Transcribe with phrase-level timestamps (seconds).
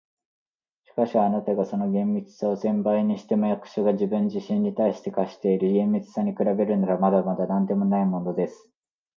[0.83, 8.71] 「しかし、あなたがその厳密さを千倍にしても、役所が自分自身に対して課している厳密さに比べるなら、まだまだなんでもないものです。